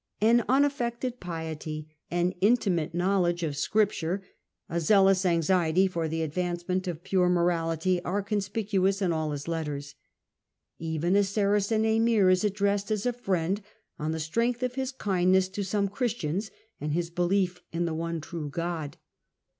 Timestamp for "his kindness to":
14.73-15.63